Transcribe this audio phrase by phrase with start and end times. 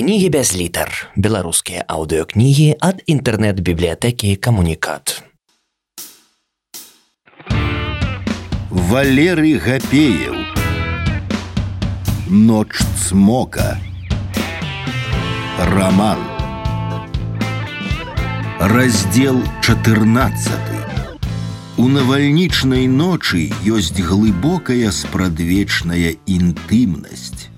[0.00, 0.88] Кнігі без літар.
[1.12, 5.20] Беларускія аўдыёкнігі ад інтэрнэт-бібліятэкі камунікат.
[8.70, 10.36] Валерый Гапеев
[12.30, 13.76] Ночь цмока
[15.58, 16.18] Роман
[18.60, 20.54] Раздел 14
[21.76, 27.48] У навальнічнай ночы ёсць глыбокая спрадвечная інтымнасць.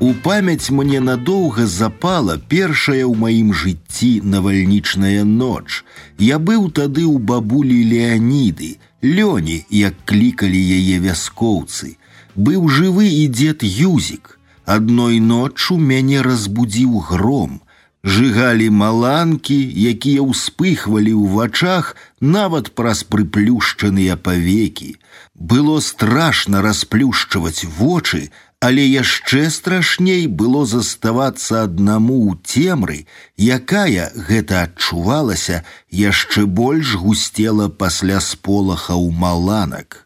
[0.00, 5.84] У памяць мне надоўга запала першая ў маім жыцці навальнічная ноч.
[6.18, 11.96] Я быў тады ў бабулі Леаніды, Лёні, як клікалі яе вяскоўцы.
[12.34, 14.38] Быў жывы і дзед Юзік.
[14.64, 17.60] Адной ноччу мяне разбудзіў гром.
[18.04, 19.56] Жыгалі маланкі,
[19.90, 24.96] якія ўспыхвалі ў вачах нават праз прыплюшчаныя павекі.
[25.32, 28.28] Было страшна расплюшчваць вочы,
[28.64, 32.98] але яшчэ страшней было заставацца аднаму ў цемры,
[33.36, 35.60] якая гэта адчувалася,
[35.90, 40.04] яшчэ больш гусцела пасля сполаха ў маланак.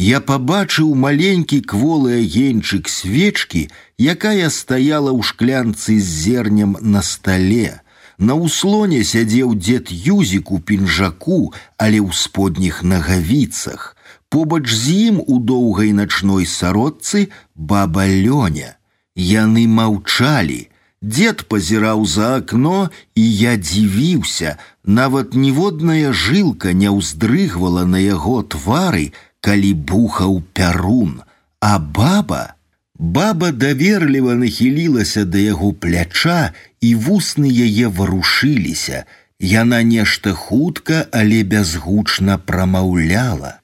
[0.00, 3.62] Я пабачыў маленькі кволы агеньчык свечкі,
[4.00, 7.78] якая стаяла ў шклянцы з зернем на стале.
[8.18, 13.93] На ўслоне сядзеў дзед юзік у пінжаку, але ў сподніх нагавіцах.
[14.28, 18.76] Побач з ім у доўгай начной сародцы баба Лёня.
[19.16, 20.68] Яны маўчалі.
[21.02, 29.12] Дед пазіраў за акно, і я дзівіўся, нават ніводная жылка не ўздрыгвала на яго твары,
[29.40, 31.22] калі бухаў пярун,
[31.60, 32.54] а баба,
[33.00, 36.52] Баба даверліва нахілілася да яго пляча,
[36.84, 39.04] і вусны яе варушыліся.
[39.40, 43.63] Яна нешта хутка, але бязгучна прамаўляла.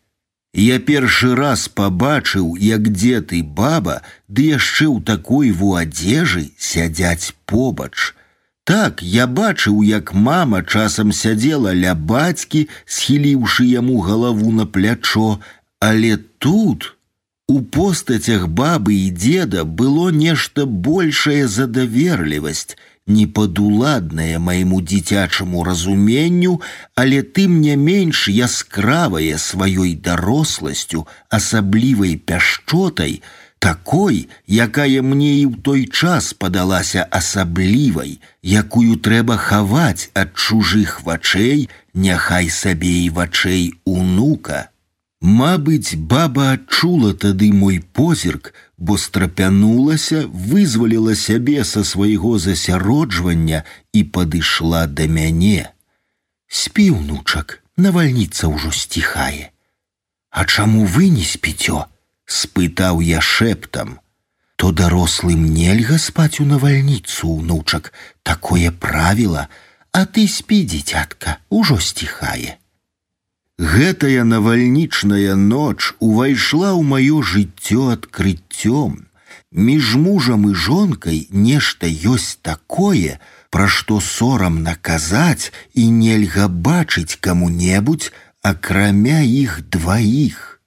[0.57, 7.37] Я першы раз пабачыў, як дзед і баба, ды яшчэ ў такой во адзежы сядзяць
[7.45, 8.15] побач.
[8.65, 15.39] Так я бачыў, як мама часам сядзела ля бацькі, схіліўшы яму галаву на плячо,
[15.79, 16.97] але тут
[17.49, 22.81] у постацях бабы і деда было нешта большая задаверлівасць,
[23.11, 26.61] непадуладнае майму дзіцячаму разуменню,
[26.95, 33.23] але тым не менш яскравае сваёй даросласцю, асаблівай пяшчотай,
[33.59, 41.69] такой, якая мне і ў той час падалася асаблівай, якую трэба хаваць ад чужых вачэй,
[41.95, 44.71] няхай сабе і вачэй унука.
[45.21, 54.87] Мабыць, баба адчула тады мой позірк, бо страпянулася, вызваліла сябе са свайго засяроджвання і падышла
[54.87, 55.73] да мяне.
[56.49, 59.51] Спі, унучак, навальніца ўжо сціхае.
[60.31, 61.87] А чаму вы не спіцё?
[62.27, 63.99] спытаў я шэптам.
[64.57, 67.93] То дарослым нельга спаць у навальніцу, унучак,
[68.23, 69.49] такое правіла,
[69.93, 72.59] а ты спі, дзіцятка, ужо сціхае.
[73.61, 79.09] Гэтая навальнічная ноч увайшла ў маё жыццё адкрыццём.
[79.53, 83.17] Між мужам і жонкай нешта ёсць такое,
[83.49, 90.61] пра што сорамна казаць і нельга бачыць каму-небудзь, акрамя іх дваіх.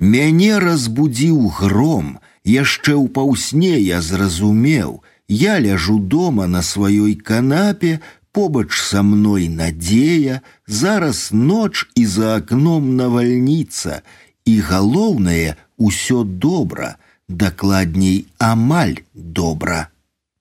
[0.00, 8.00] Мяне разбудзіў гром, яшчэ ў паўсне я зразумеў, я ляжу дома на сваёй канапе,
[8.32, 14.02] побач са мной надзея, зараз ноч і за акном навальніца,
[14.44, 16.96] і галоўнае усё добра,
[17.28, 19.88] дакладней амаль добра.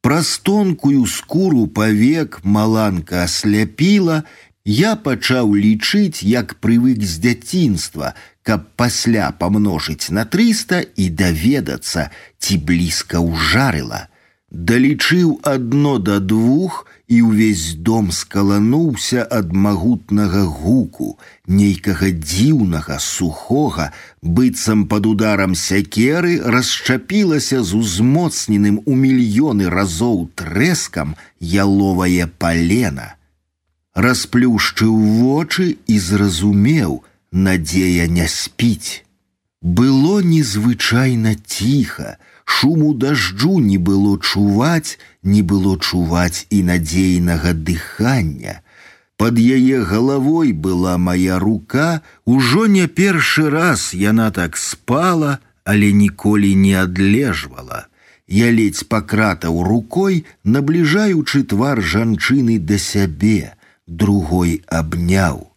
[0.02, 4.24] Праз тонкую скуру павек маланка асляпіла,
[4.66, 8.14] я пачаў лічыць, як прывык з дзяцінства,
[8.44, 14.08] каб пасля памножыць на трыста і даведацца, ці блізка ўжарыла.
[14.52, 23.92] Далічыў адно да двух, і ўвесь дом скалануўся ад магутнага гуку, нейкага дзіўнага сухога,
[24.22, 33.16] быццам пад ударам сякеры расчапілася з узмоцненым у мільёны разоў трэскам яловае палена.
[33.94, 39.06] Расплюшчыў вочы і зразумеў, надзея не спіць.
[39.63, 48.63] Было незвычайна ціха, шуму дажджу не было чуваць, не было чуваць і надзейнага дыхання.
[49.19, 56.55] Под яе галавой была моя рука, ужо не першы раз яна так спала, але ніколі
[56.55, 57.89] не адлежвала.
[58.29, 65.51] Я ледзь пакратаў рукой, набліжаючы твар жанчыны да сябе, другой абняў.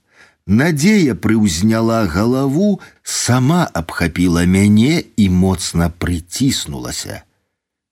[0.47, 7.23] Надзея прыўзняла галаву, сама абхапіла мяне і моцна прыціснулася.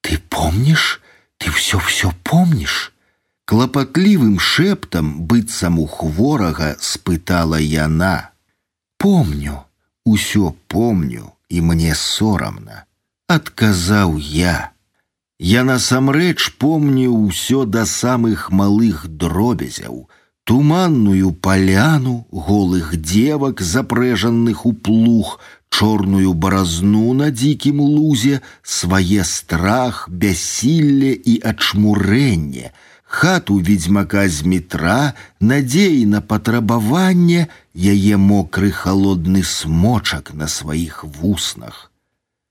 [0.03, 1.01] Ты помніш,
[1.39, 2.93] ты все все помнишь?
[3.45, 8.31] Клапатлівым шэптам быццам у хворага спытала яна.
[8.99, 9.65] Помню,
[10.07, 12.85] усё помню, і мне сорамна,
[13.29, 14.71] адказаў я.
[15.39, 20.09] Я насамрэч помню ўсё да самых малых дробязяў,
[20.49, 25.41] туманную поляну голых девак, запрэжаных у плуг,
[25.71, 32.71] чорную баразну на дзікім лузе, свае страх, бяссілле і ачмурэнне,
[33.05, 41.91] хату ведьмака з метра, надзеі на патрабаванне, яе мокры холодны смочак на сваіх вуснах.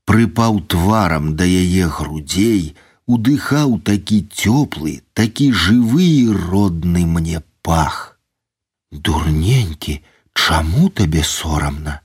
[0.09, 2.75] Прыпаў тварам да яе грудзей,
[3.07, 8.19] удыхаў такі цёплы, такі жывы і родны мне пах.
[8.91, 10.01] Дурненькі,
[10.33, 11.99] чаму табе сорамна?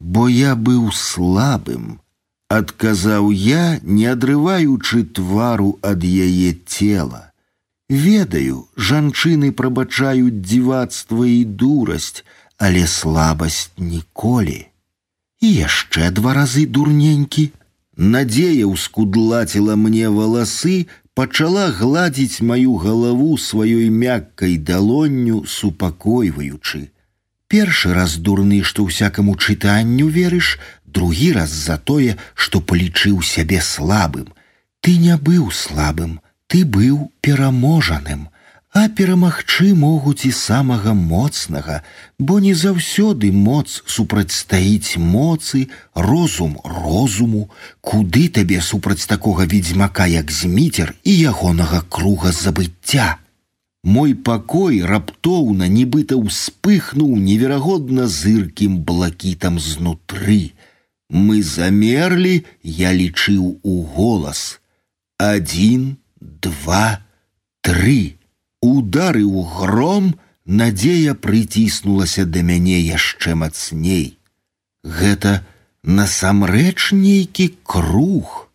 [0.00, 2.00] Бо я быў слабым,
[2.48, 7.32] адказаў я, не адрываючы твару ад яе цела.
[7.88, 12.24] Ведаю, жанчыны прабачаюць дзівацтва і дурасць,
[12.58, 14.66] але слабасць ніколі.
[15.40, 17.50] І яшчэ два разы дурненькі.
[17.96, 20.86] Надзея ўскудлаціла мне валасы,
[21.19, 26.79] пачала гладзіць маю галаву сваёй мяккай далонню, супакойваючы.
[27.51, 30.53] Першы раз дурны, што ўсякаму чытанню верыш,
[30.85, 34.31] другі раз за тое, што палічыў сябе слабым.
[34.79, 36.13] Ты не быў слабым,
[36.47, 38.21] ты быў пераможаным,
[38.74, 41.82] а перамагчы могуць і самага моцнага,
[42.18, 47.50] бо не заўсёды моц супрацьстаіць моцы, розум розуму,
[47.80, 53.22] куды табе супраць такога ведзьмака, як зміцер і ягонага круга забыцця.
[53.84, 60.50] Мой пакой раптоўна нібыта ўспыхнуў неверагодна зыркім блакітам знутры.
[61.14, 64.58] Мы замерлі, я лічыў у голас.
[65.20, 67.04] Адзін, два,
[67.62, 68.17] тры.
[68.61, 70.15] Ударыў гром,
[70.45, 74.17] надзея прыціснулася да мяне яшчэ мацней.
[74.83, 75.45] Гэта
[75.83, 78.49] насамрэч нейкі круг.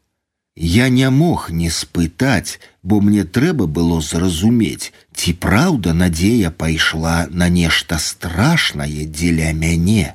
[0.56, 7.48] Я не мог не спытаць, бо мне трэба было зразумець, ці праўда надзея пайшла на
[7.48, 10.14] нешта страшнае дзеля мяне.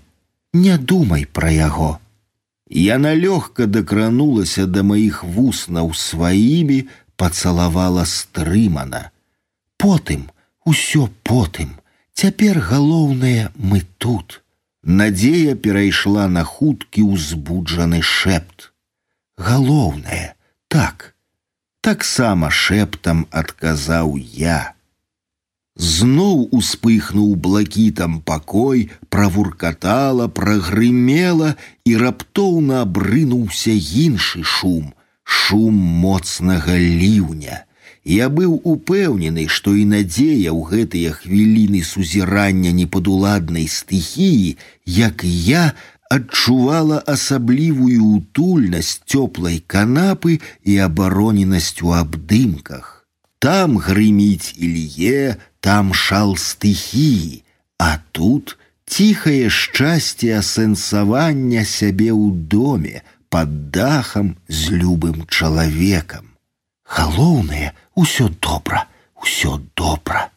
[0.53, 1.99] Не думай пра яго.
[2.69, 6.85] Яна лёгка дакранулася да маіх вуснаў сваімі,
[7.17, 9.09] пацалавала стрымана.
[9.79, 10.27] Потым,
[10.65, 11.69] усё потым,
[12.13, 14.41] цяпер галоўнае мы тут.
[14.83, 18.73] Надзея перайшла на хуткі ўзбуджаны шэпт.
[19.37, 20.35] Галоўнае,
[20.67, 21.15] так,
[21.79, 24.75] таксама шэптам адказаў я.
[25.79, 31.55] Зноў успыхнуў блакітам пакой, правуркатала, прагрымела
[31.87, 34.91] і раптоўна абрынуўся іншы шум,
[35.23, 37.63] шум моцнага ліўня.
[38.04, 45.64] Я быў упэўнены, што і надзея ў гэтыя хвіліны сузірання непадуладнай стыхіі, як і я
[46.12, 53.08] адчувала асаблівую утульнасць цёплай канапы і абароненасць у абдымках.
[53.40, 57.42] Там грыміць ілье, там шал стыхіі,
[57.78, 63.00] а тут ціхае шчасце асэнсавання сябе ў доме,
[63.34, 66.38] под дахам з любым чалавекам.
[66.86, 70.30] Галоўнае, усё добра, усё добра.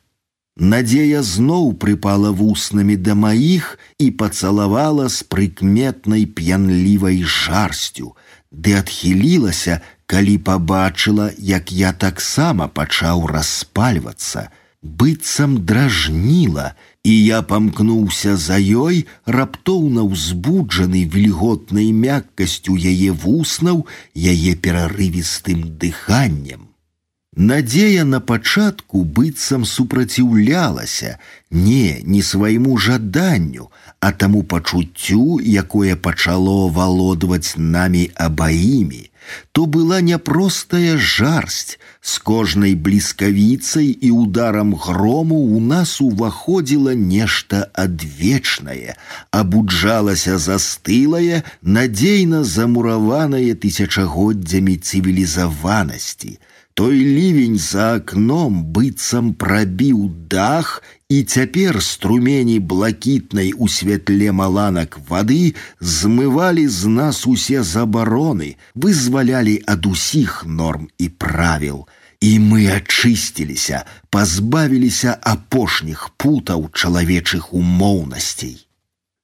[0.58, 8.16] Надзея зноў прыпала вуснамі да маіх і пацалавала з прыкметнай п'янлівай жарсцю,
[8.50, 14.50] ды адхілілася, калі пабачыла, як я таксама пачаў распальвацца,
[14.82, 25.78] быццам дражніла, і я памкнуўся за ёй, раптоўна ўзбуджаны вільготнай мяккасцю яе вуснаў, яе перарывістым
[25.78, 26.68] дыханнем.
[27.38, 31.20] Надзея на пачатку быццам супраціўлялася,
[31.52, 33.70] не, не свайму жаданню,
[34.00, 39.04] а таму пачуццю, якое пачало валодваць намі абаімі
[39.52, 48.96] то была няпростая жарсць з кожнай бліскавіцай і ударам грому у нас уваходзіла нешта адвечнае,
[49.32, 56.38] абуджалася застылае, надзейна замураванае тысячагоддзямі цывілізаванасці.
[56.78, 65.56] Той лівень за акном быццам прабіў дах і цяпер струмені блакітнай у святле маланак вады
[65.82, 71.88] змывалі з нас усе забароны, вызвалялі ад усіх норм і правіл.
[72.22, 78.68] І мы ачысціліся, пазбавіліся апошніх путаў чалавечых умоўнасцей.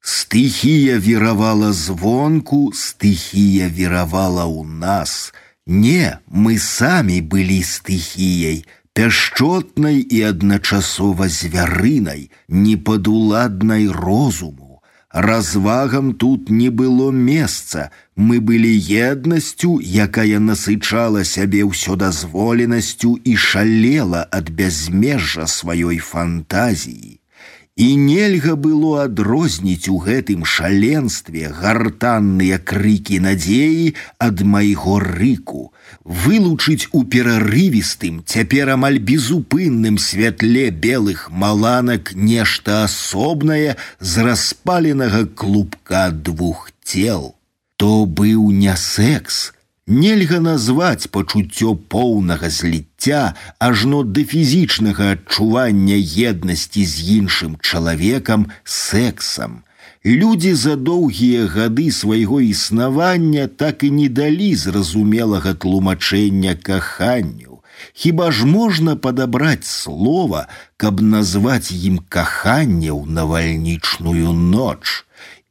[0.04, 5.32] Стыхія віравала звонку, стыхія віравала ў нас,
[5.69, 8.65] Не, мы самі былі стыхіяй,
[8.97, 14.81] пяшчотнай і адначасова звярынай, непадуладнай розуму.
[15.13, 17.91] Развагам тут не было месца.
[18.15, 27.21] Мы былі еднасцю, якая насычала сябе ўсё дазволенасцю і шалела ад бязмежжа сваёй фантазіі.
[27.78, 33.88] І нельга было адрозніць у гэтым шаленстве гартанныя крыкі надзеі
[34.26, 35.62] ад майго рыку,
[36.04, 46.70] вылучыць у перарывістым, цяпер амаль безупынным святле белых маланак нешта асобнае з распаленага клубка двух
[46.84, 47.34] тел.
[47.76, 49.50] То быў не секс,
[49.88, 55.98] Нельга назваць пачуццё поўнага зліцця ажно да фізічнага адчування
[56.30, 59.60] еднасці з іншым чалавекам сексам.
[60.06, 67.60] Людзі за доўгія гады свайго існавання так і не далі зразумелага тлумачэння каханню.
[67.92, 70.46] Хіба ж можна падабраць слова,
[70.76, 75.04] каб назваць ім каханне ў навальнічную ноч.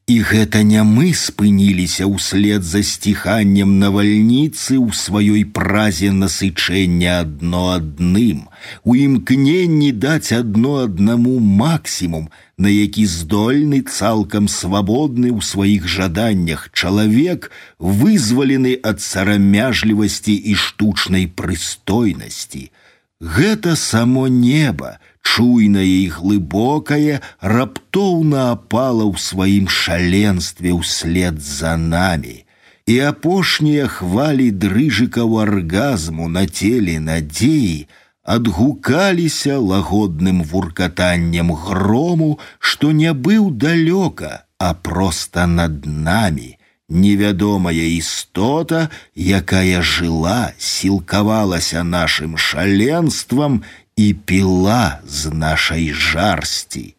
[0.07, 8.41] І гэта не мы спыніліся ўслед за сціханнем навальніцы ў сваёй празе насычэння адно адным,
[8.83, 12.27] у імкненні даць адно аднаму максімум,
[12.59, 17.47] на які здольны цалкам свабодны ў сваіх жаданнях чалавек,
[17.79, 22.75] вызвалены ад сарамяжлівасці і штучнай прыстойнасці.
[23.23, 32.45] Гэта само неба, чуйнае і глыбокае раптоўна апала ў сваім шаленстве ўслед за намі.
[32.85, 37.87] І апошнія хвалі дрыжыкаў аргазму на целе надзеі
[38.23, 46.57] адгукаліся лагодным вуркатаннем грому, што не быў далёка, а проста над намі.
[46.89, 53.63] Невядомая істота, якая жыла, сілкавалася нашым шаленствам
[53.97, 56.95] і піла з нашай жарсці.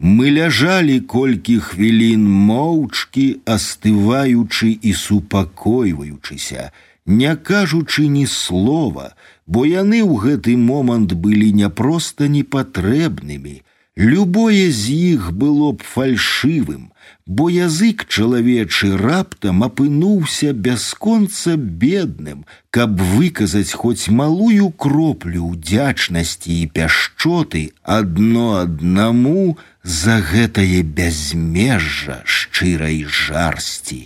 [0.00, 6.72] Мы ляжалі колькі хвілін моўчкі, астываючы і супакойваючыся,
[7.04, 9.12] не кажучы ні слова,
[9.46, 13.60] бо яны ў гэты момант былі няпроста непатрэбнымі.
[13.96, 16.88] Любое з іх было б фальшывым,
[17.26, 27.64] бо язык чалавечы раптам апынуўся бясконца бедным, каб выказаць хоць малую кроплю ўдзячнасці і пяшчоты
[27.98, 34.02] адно аднаму за гэтае бязмежжа шчырай жарсці.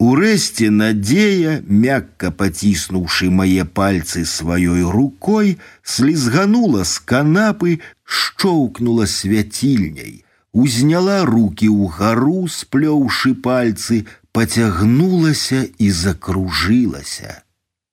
[0.00, 10.23] Урэшце надзея, мякка паціснуўшы мае пальцы сваёй рукой, слізганула з канапы, шчоўкнула свяцільняй,
[10.54, 17.42] узняла руки ўгару, сплёўшы пальцы, пацягнулася і закружылася.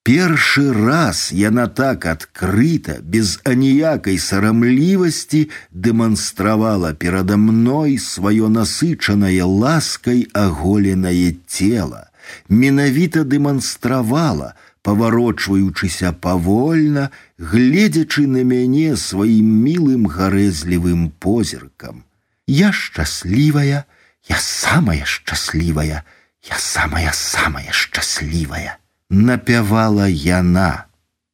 [0.07, 11.35] Першы раз яна так адкрыта, без аніякай сарамлівасці дэманстравала перада мной сваё насычанае ласкай аголенае
[11.45, 12.07] цела,
[12.47, 22.07] менавіта дэманстравала, паварочваючыся павольна, гледзячы на мяне сваім мілым гарэзлівым позіркам.
[22.47, 23.85] Я счастливая,
[24.27, 26.03] я самая счастливая,
[26.43, 28.77] я самая-самая счастливая.
[29.09, 30.87] Напявала яна.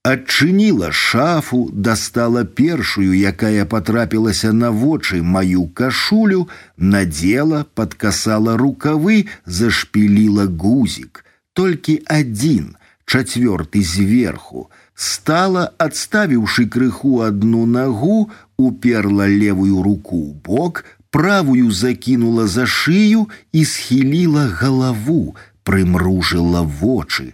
[0.04, 11.24] Адчыніла шафу, дастала першую, якая потрапілася на вочы маю кашулю, надела, подкасала рукавы, зашпіліла гузик.
[11.54, 21.72] Толькі адзін, чацвёрты зверху, стала, адставіўшы крыху одну нагу, уперла левую руку ў бок, правую
[21.72, 27.34] закинула за шыю і схіліла галаву, прымружыла вочы.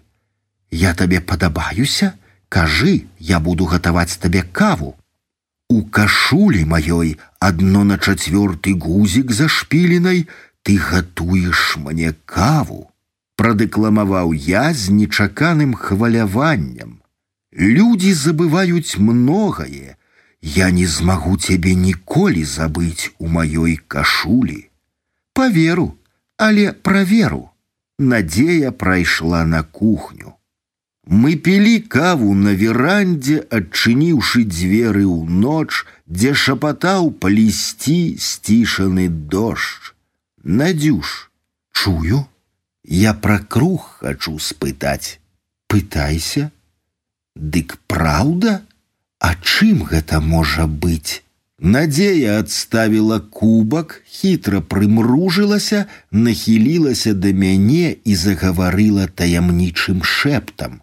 [0.72, 2.14] Я табе падабаюся,
[2.50, 4.96] кажы, я буду гатаваць табе каву.
[5.70, 10.28] У кашулі маёй адно на чацвёрты гузік зашпіленай,
[10.64, 12.90] ты гатуеш мне каву.
[13.40, 17.00] Прадэкламаваў я з нечаканым хваляваннем.
[17.56, 19.96] Людзі забываюць многае,
[20.44, 24.70] Я не змагу цябе ніколі забыць у маёй кашулі.
[25.34, 25.96] Паверу,
[26.38, 27.50] але праверу.
[28.00, 30.36] Надзея прайшла на кухню.
[31.10, 39.92] Мы пілі каву на верандзе, адчыніўшы дзверы ў ноч, дзе шапатаў палісці сцішаны дождж.
[40.44, 41.32] Надзюш,
[41.74, 42.24] чую,
[42.86, 45.20] я пра круг хачу спытаць.
[45.68, 46.52] Пытайся,
[47.40, 48.62] Дык праўда?
[49.24, 51.24] А чым гэта можа быць?
[51.60, 60.80] Надзея адставіла кубак, хітра прымружылася, нахілілася да мяне і загаварыла таямнічым шэптам.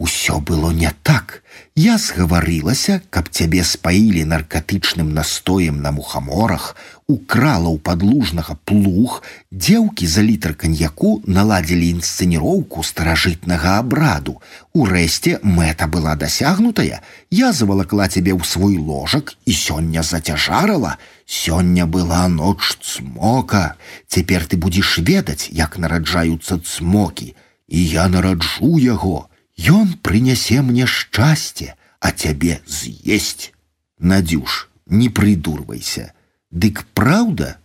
[0.00, 1.42] Усё было не так.
[1.74, 6.76] Я сгаварылася, каб цябе спаілі наркатычным настоем на мухаморах,
[7.08, 14.36] украла ў падлужнага плуг, дзеўкі за літр каньяку наладзілі інсцэніроўку старажытнага абраду.
[14.76, 17.00] Урэшце мэта была дасягнутая,
[17.30, 20.98] я завалакла цябе ў свой ложак і сёння зацяжарала.
[21.24, 23.80] Сёння была ноч цмока.
[24.08, 27.32] Цяпер ты будзеш ведаць, як нараджаюцца цмокі,
[27.68, 29.29] і я нараджу яго.
[29.56, 33.52] Ён прынясе мне шчасце, а цябе з'есть.
[33.98, 36.12] Надюш, не прыдурвайся.
[36.50, 37.58] Дык праўда?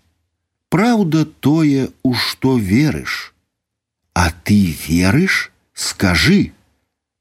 [0.69, 3.33] Праўда тое, у што верыш.
[4.13, 6.53] А ты верыш, скажы,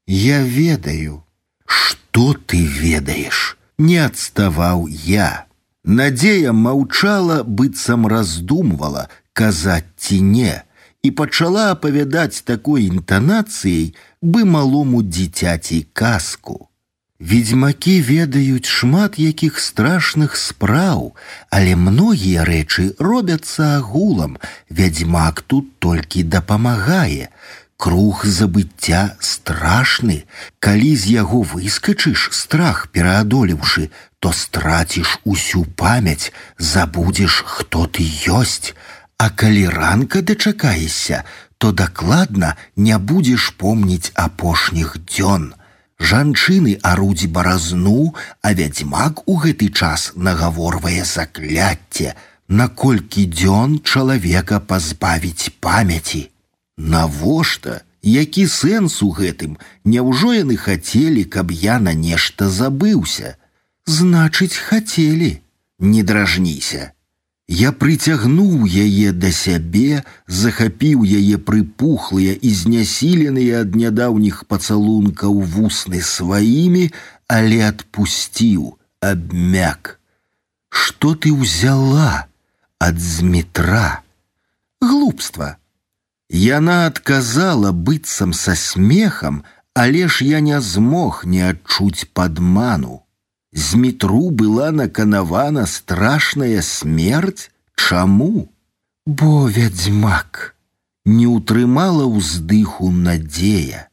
[0.07, 1.23] Я ведаю,
[1.65, 5.45] што ты ведаеш, не адставаў я.
[5.83, 10.63] Надзея маўчала, быццам раздумвала, казаць ці не,
[11.03, 16.67] і пачала апавядаць такой інтанацыяй, бы малому дзіцяці казку.
[17.21, 21.13] Ведзьмакі ведаюць шмат якіх страшных спраў,
[21.53, 24.39] але многія рэчы робяцца агулам.
[24.69, 27.29] Вядзьмак тут толькі дапамагае.
[27.77, 30.25] Круг забыцця страшны.
[30.57, 33.89] Калі з яго выскачыш, страх пераадолеўшы,
[34.19, 38.73] то страціш усю памяць, забудзеш, хто ты ёсць.
[39.18, 41.24] А калі ранка дачакаешся,
[41.58, 45.54] то дакладна не будзеш помніць апошніх дзён.
[45.98, 52.12] Жанчыны арудзі баразну, а вядзьмак у гэты час нагаворвае закляцце,
[52.48, 56.28] наколькі дзён чалавека пазбавіць памяці.
[56.76, 63.40] Навошта, які сэнс у гэтым, Няўжо яны хацелі, каб я на нешта забыўся.
[63.86, 65.40] Значыць, хацелі,
[65.80, 66.92] не дражніся.
[67.51, 70.03] Я прыцягнуў яе да сябе,
[70.41, 76.85] захапіў яе прыпухлыя і знясіленыя ад нядаўніх пацалункаў вусны сваімі,
[77.27, 79.99] але адпусціў, абмяк.
[80.71, 82.31] Што ты ўзяла
[82.79, 83.99] ад зметра?
[84.79, 85.57] Глупства.
[86.31, 89.43] Яна адказала быццам са смехам,
[89.75, 93.03] але ж я не змог не адчуць падману.
[93.53, 97.51] З метру была наканавана страшная смерть?
[97.75, 98.49] Чаму?
[99.05, 100.55] Бо вядзьмак
[101.05, 103.87] не ўтрымала ўздыху надзея.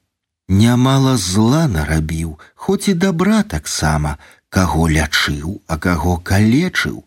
[0.48, 4.16] Нямала зла нарабіў, хоць і добра таксама,
[4.48, 7.04] каго лячыў, а каго калечыў.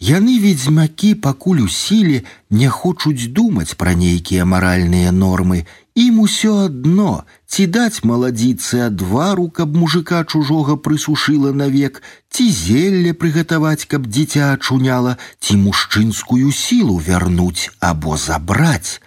[0.00, 5.64] Яны ведзьмакі пакуль у сіле не хочуць думаць пра нейкія маральныя нормы
[5.97, 13.89] Ім усё адно, ці даць маладзіцы адвару, каб мужика чужога прысушыла навек, ці зелле прыгатаваць,
[13.93, 19.01] каб дзіця ачуняла, ці мужчынскую сілу вярнуць або забраць.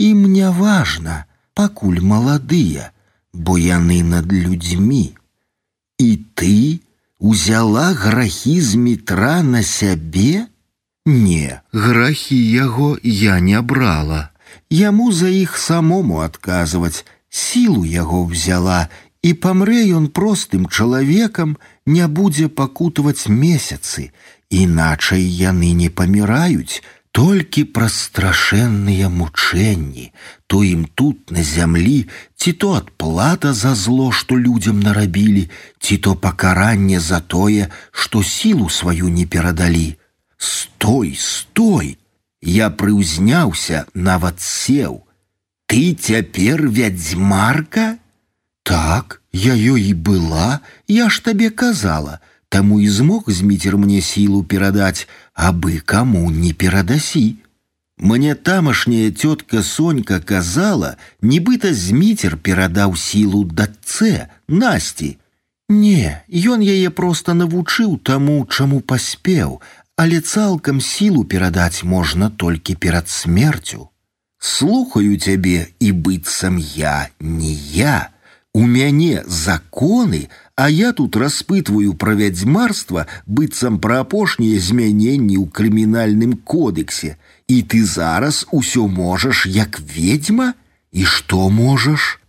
[0.00, 2.88] Ім не важна, пакуль маладыя,
[3.36, 5.12] бо яны над людзьмі.
[6.00, 6.08] І
[6.40, 6.80] ты
[7.18, 10.48] узяла грахі з метра на сябе?
[11.04, 14.29] Не, грахі яго я не брала.
[14.69, 18.87] Яму за іх самому адказваць, сілу яго взяла,
[19.25, 24.11] і памрэ ён простым чалавекам не будзе пакутаваць месяцы,
[24.49, 26.81] іначай яны не паміраюць,
[27.15, 30.11] толькі праз страшэнныя мучэнні,
[30.51, 32.05] то ім тут на зямлі,
[32.35, 38.69] ці то адплата за зло, што людзям нарабілі, ці то пакаранне за тое, што сілу
[38.69, 39.95] сваю не перадалі.
[40.37, 41.95] Стой, стой!
[42.41, 45.03] Я прыўзняўся, нават сеў.
[45.65, 47.97] Ты цяпер вядзьмарка?
[48.63, 54.43] Так, я ёй і была, я ж табе казала, таму і змог зміцер мне сілу
[54.43, 57.37] перадаць, абы каму не перадасі.
[57.97, 65.17] Мне тамашняя цётка Сонька казала, нібыта зміцер перадаў сілу дачцэ, насці.
[65.69, 69.61] Не, ён яе проста навучыў таму, чаму паспеў,
[69.99, 73.89] але цалкам сілу перадаць можна толькі перад смерцю.
[74.39, 78.09] Слухаю цябе і быццам я не я.
[78.55, 86.37] У мяне законы, а я тут распытваю пра вядзьмарства быццам пра апошнія змяненні ў крымінальным
[86.39, 87.17] кодексе.
[87.47, 90.53] І ты зараз усё можаш як ведьма,
[90.91, 92.19] і што можаш?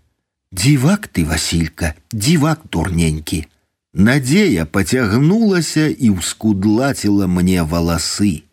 [0.52, 3.46] Дзівак ты, Васілька, дзівак дурненькі.
[3.96, 8.44] Надзея поцягнулася і ўскудлаціла мне валасы.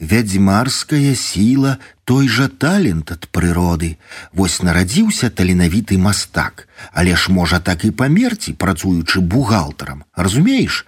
[0.00, 3.98] Вядзьмарская сіла той жа талент ад прыроды.
[4.32, 10.04] Вось нарадзіўся таленавіты мастак, але ж можа так і памерці, працуючы бухгалтарам.
[10.14, 10.86] Разумееш,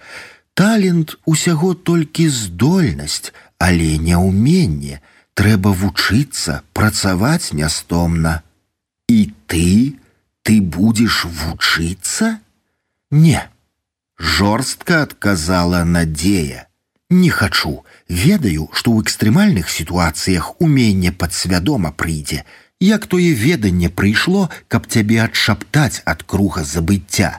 [0.53, 4.99] Талент усяго толькі здольнасць, але не ўменне,
[5.33, 8.43] трэба вучыцца, працаваць нястомна.
[9.07, 9.95] І ты,
[10.43, 12.39] ты будешь вучыцца?
[13.11, 13.47] Не.
[14.41, 16.67] Жорстка адказала надзея.
[17.09, 22.45] Не хачу, ведаю, што ў экстрэмальных сітуацыях уменне падсвядома прыйдзе.
[22.79, 27.31] Як тое веданне прыйшло, каб цябе адшаптаць ад круга забыцця.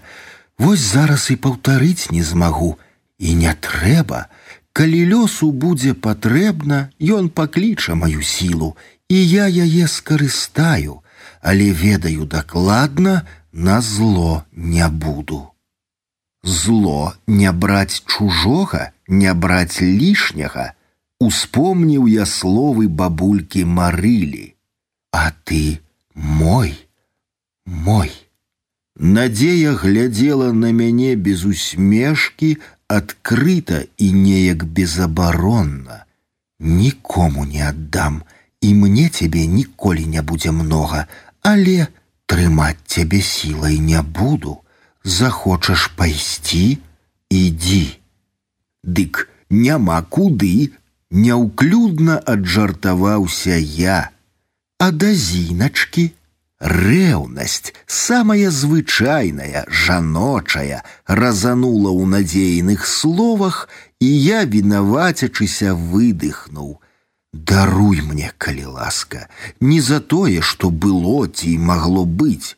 [0.59, 2.79] Вось зараз і паўтарыць не змагу.
[3.19, 4.27] І не трэба.
[4.71, 8.75] Калі лёсу будзе патрэбна, ён пакліча маю сілу,
[9.07, 11.03] і я яе скарыстаю,
[11.43, 15.53] але ведаю дакладна, на зло не буду.
[16.43, 20.73] Зло не браць чужога, не браць лішняга,
[21.23, 24.57] Успомніў я словы бабулькі марылі,
[25.13, 25.79] А ты
[26.15, 26.75] мой,
[27.65, 28.11] мой.
[28.97, 32.57] Надзея глядзела на мяне без усмешкі,
[32.89, 36.05] адкрыта і неяк безабаронна.
[36.59, 38.23] Нікому не аддам,
[38.61, 41.07] і мне цябе ніколі не будзе многа,
[41.43, 41.87] але
[42.27, 44.59] трымаць цябе сілай не буду.
[45.07, 46.79] Захочаш пайсці,
[47.31, 47.99] ідзі.
[48.85, 50.73] Дык няма куды,
[51.11, 54.11] няўклюдна аджартаваўся я.
[54.79, 56.11] А да зіначкі,
[56.63, 63.69] Рэўнасць, самая звычайная, жаночая, разанула ў надзейных словах,
[63.99, 66.79] і я, вінавацячыся, выдыхнуў:
[67.33, 69.27] Даруй мне, калі ласка,
[69.59, 72.55] не за тое, што было ці магло быць,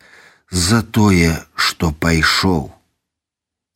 [0.51, 2.73] за тое, што пайшоў.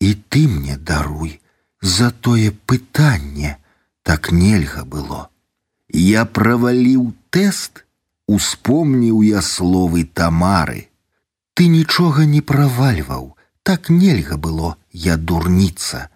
[0.00, 1.40] І ты мне даруй,
[1.80, 3.56] за тое пытанне,
[4.02, 5.28] так нельга было.
[5.88, 7.84] Я праваліў тэст,
[8.26, 10.88] успомніў я словы тамары.
[11.54, 16.08] Ты нічога не правальваў, так нельга было, я дурніца,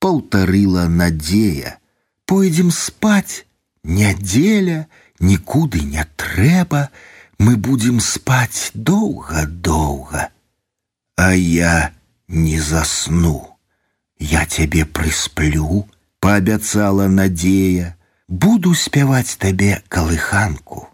[0.00, 1.78] паўтарыла надзея.
[2.26, 3.46] Пойдзем спаць,
[3.84, 4.88] нядзеля,
[5.20, 6.88] нікуды не трэба,
[7.38, 10.30] мы будзем спаць доўга-доўга.
[11.16, 11.92] А я
[12.28, 13.56] не засну.
[14.18, 15.86] Я цябе прысплю,
[16.20, 17.96] паабяцала надзея,
[18.28, 20.88] буду спяваць табе калыханку.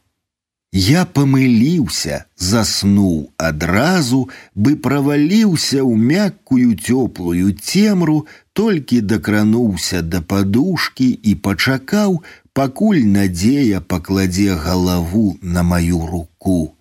[0.75, 11.35] Я памыліўся, заснуў адразу, бы праваліўся ў мяккую цёплую цемру, толькі дакрануўся да падушкі і
[11.47, 12.19] пачакаў,
[12.59, 16.77] пакуль надзея пакладзе галаву на маю руку.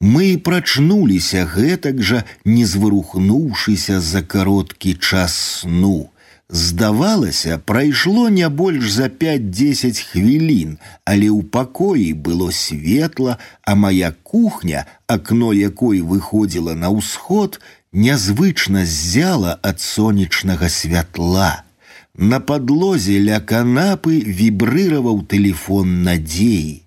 [0.00, 6.08] Мы прачнуліся гэтак жа, не зварухнуўшыся за кароткі час сну.
[6.48, 14.86] Здавалася, прайшло не больш за 5-10 хвілін, але ў пакоі было светла, а моя кухня,
[15.06, 17.60] акно якой выходзіла на ўсход,
[17.92, 21.62] нязвычна ззяла ад сонечнага святла.
[22.14, 26.82] На падлозе ля канапы вібрыраваў тэлефон надзеі.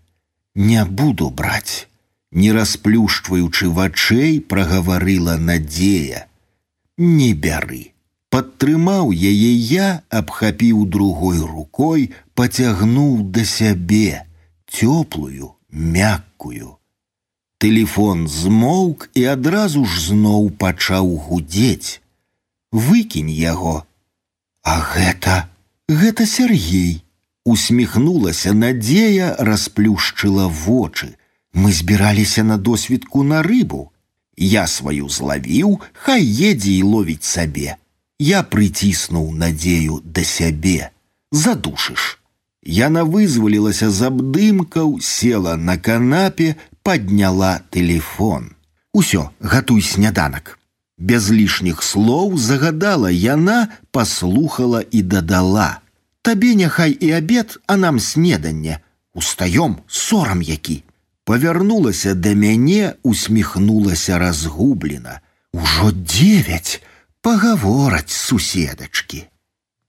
[0.55, 1.87] Не буду браць,
[2.31, 6.27] не расплюшчваючы вачэй, прагаварыла надзея.
[6.97, 7.93] Не бяры.
[8.33, 14.25] Падтрымаў яе я, абхапіў другой рукой, пацягнуў да сябе,
[14.65, 16.77] цёплую, мяккую.
[17.61, 22.01] Тэлефон змоўк і адразу ж зноў пачаў гудзець.
[22.73, 23.85] Выкінь яго.
[24.67, 25.49] А гэта,
[25.87, 27.03] гэта Сергей.
[27.45, 31.15] Усміхнулася надзея, расплюшчыла вочы.
[31.53, 33.91] Мы збіраліся на досвідку на рыбу.
[34.37, 37.77] Я сваю злавіў, хай едзе і ловіць сабе
[38.23, 40.91] я прыціснуў надзею да сябе
[41.31, 42.19] задушыш
[42.79, 48.53] яна вызвалілася з абдымкаў села на канапе подняла телефон
[48.93, 50.56] усё гатуй сняданак
[50.97, 55.81] без лішніх слоў загадала яна паслухала і дадала
[56.21, 58.79] табе няхай і абед а нам снеданне
[59.15, 60.83] устаём сорам які
[61.25, 65.19] павярнулася да мяне усміхнулася разгублена
[65.53, 66.81] ужо девять
[67.23, 69.23] пагавораць суседачкі.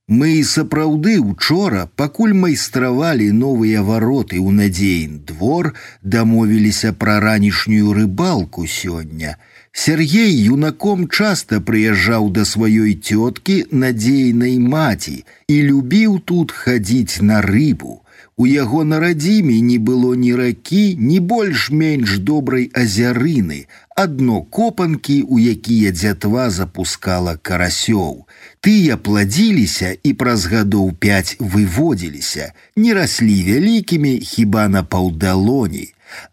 [0.07, 9.35] Мы сапраўды учора, пакуль майстравалі новыя вароты ў надзейн двор, дамовіліся пра ранішнюю рыбалку сёння.
[9.79, 15.17] Сергей юнаком часта прыязджаў да сваёй цёткі надзейнай маці
[15.49, 18.01] і любіў тут хадзіць на рыбу.
[18.37, 23.59] У яго на радзіме не было ні ракі, ні больш-менш добрай азярыны,
[23.95, 28.27] адно копанкі, у якія дзятва запускала карасёў.
[28.59, 35.87] Тыя пладзіліся і праз гадоў пяць выводзіліся, не раслі вялікімі хіба на паўдалоні.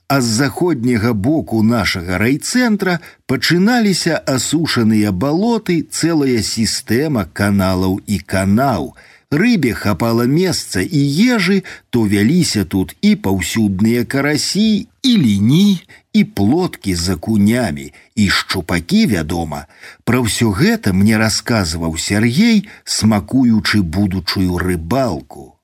[0.08, 8.94] А з заходняга боку нашага райцэнтра пачыналіся асушаныя балоты, цэлая сістэма каналаў і канаў,
[9.32, 11.02] Рыбе хапала месца і
[11.34, 15.80] ежы, то вяліся тут і паўсюдныя карасі, і ліні,
[16.14, 19.72] і плоткі за кунямі, і шчупакі, вядома.
[20.04, 25.55] Пра ўсё гэта мне расказваў Сергей, смакуючы будучую рыбалку.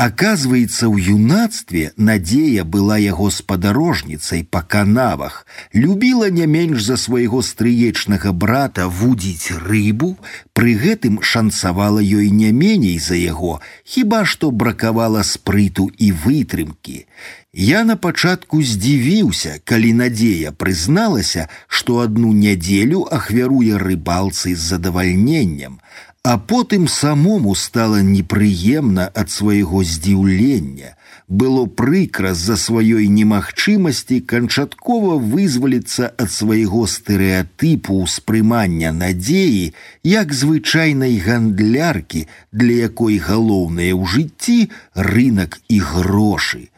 [0.00, 8.32] Оказывается, в юнацтве Надея была яго спадарожніцай па канавах, любіла не менш за свайго стрыечнага
[8.32, 10.16] брата вудзіць рыбу,
[10.56, 17.04] пры гэтым шанцавала ёй не меней за яго, хіба што бракавала спрыту і вытрымкі.
[17.52, 25.76] Я на пачатку здзівіўся, калі Надзея прызналася, што адну нядзелю ахвяруе рыбалцы з задавальненнем,
[26.24, 30.96] а потым самому стало непрыемна ад свайго здзіўлення.
[31.30, 39.72] Было прыкра з-за сваёй немагчымасці канчаткова вызваліцца ад свайго стэрэатыпу ўспрымання надзеі,
[40.02, 44.58] як звычайнай гандляркі, для якой галоўнае ў жыцці
[44.94, 46.68] рынак і грошы.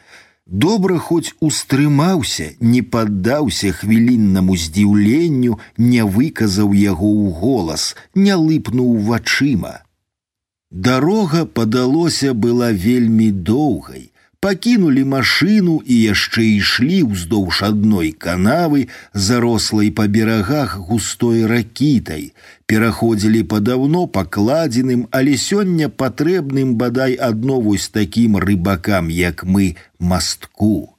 [0.47, 9.75] Добра хоць устрымаўся, не паддаўся хвіліннаму здзіўленню, не выказаў яго ў голас, не лыпнуў вачыма.
[10.69, 20.06] Дарога падалося была вельмі доўгай, пакінулі машыну і яшчэ ішлі ўздоўж адной канавы, зарослай па
[20.06, 22.30] берагах густой ракітай,
[22.70, 30.94] пераходзілі па даўно пакладзеным, але сёння патрэбным бадай адно вось такім рыбакам, як мы мастку.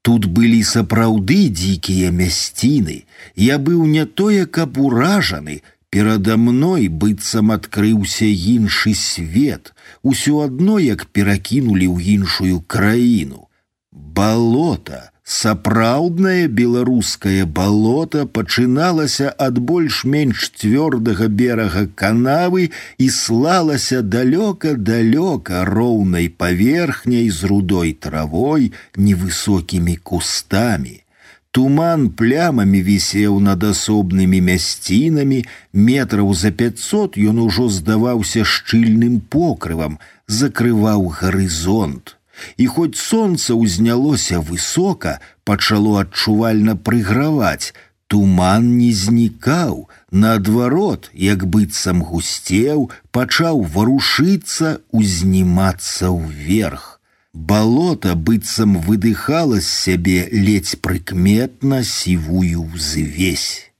[0.00, 3.04] Тут былі сапраўды дзікія мясціны.
[3.36, 5.60] Я быў не тое, каб уражаны,
[5.93, 13.45] Перада мной быццам адкрыўся іншы свет, усё адно як перакінулі ў іншую краіну.
[13.91, 22.65] Балота, сапраўднае беларускае балота пачыналася ад больш-менш цвёрдага берага канавы
[22.97, 30.99] і слалася далёка-далёка роўнай паверхняй з рудой травой невысокімі кустамі.
[31.57, 35.43] Туман плямамі вісеў над асобнымі мясцінамі,
[35.89, 42.17] метраў за пятьсот ён ужо здаваўся шчыльным покрывам, закрываў гарызонт.
[42.57, 52.89] І хоць сонца ўзнялося высока, пачало адчувальна прыграваць, туман не знікаў, наадварот, як быццам гусцеў,
[53.11, 56.96] пачаў варушыцца, узнімацца ўверх.
[57.33, 63.71] Болото быццам выдыхала з сябе ледзь прыкметна сівую взвесь.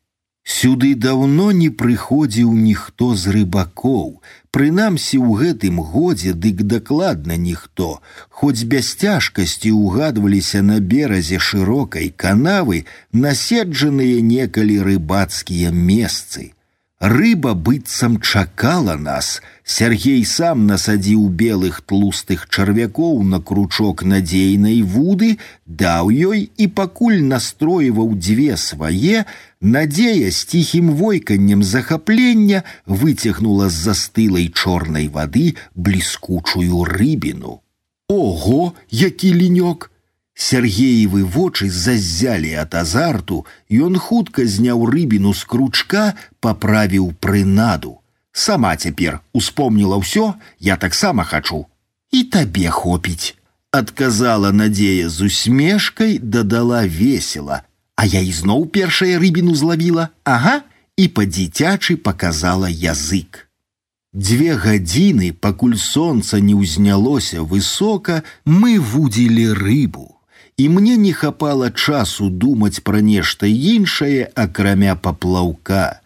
[0.44, 4.20] Сюды давно не прыходзіў ніхто з рыбакоў,
[4.54, 7.88] Прынамсі ў гэтым годзе дык дакладна ніхто,
[8.30, 12.84] хоць без цяжкасці ўгадваліся на беразе шырокай канавы
[13.26, 16.54] наседжаныя некалі рыбацкія месцы.
[17.02, 19.42] Рыба быццам чакала нас.
[19.68, 28.12] Сергей сам насадзіў белых тлустых чарвякоў на кручок надзейнай вуды, даў ёй і пакуль настройваў
[28.20, 29.24] дзве свае,
[29.62, 37.60] надзея з ціхім войканнем захаплення выцягнула з застылай чорнай вады бліскучую рыбіну.
[38.10, 39.90] Ого, які лінёк!
[40.36, 46.06] Сергеевы вочы заззялі ад азарту, ён хутка зняў рыбіну з кручка,
[46.42, 48.00] паправіў прынаду.
[48.38, 51.66] Сама цяпер успомніла ўсё, я таксама хачу.
[52.12, 53.36] І табе хопіць.
[53.72, 57.64] Адказала надзея з усмешкай, дадала весела,
[57.96, 60.62] А я ізноў першая рыбіну злавіла, ага,
[60.98, 63.46] і па-дзіцячы паказала язык.
[64.14, 70.14] Дзве гадзіны, пакуль сонца не ўзнялося высока, мы вудзілі рыбу
[70.58, 76.02] і мне не хапала часу думаць пра нешта іншае, акрамя паплаўка.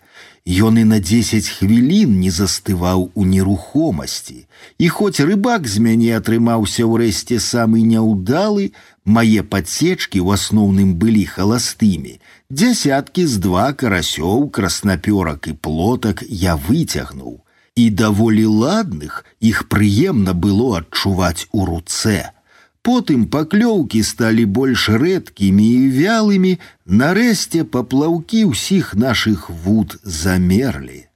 [0.48, 4.46] Ён і на дзесяць хвілін не застываў у нерухомасці.
[4.80, 8.72] І хоць рыбак з мяне атрымаўся ўрэшце самы няўдалы,
[9.04, 12.16] мае падсечкі ў асноўным былі халастымі.
[12.48, 17.44] Дзясяткі з два карасёў, краснапёрак і плотак я выцягнуў.
[17.76, 22.32] І даволі ладных іх прыемна было адчуваць у руцэ.
[22.88, 26.54] Потым паклёўкі сталі больш рэдкімі і вялымі,
[27.02, 31.08] нарэшце паплаўкі ўсіх нашых вуд замерлі.